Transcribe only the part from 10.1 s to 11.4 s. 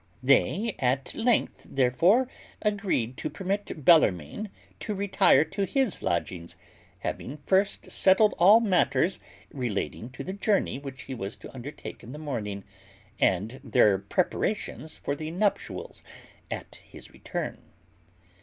to the journey which he was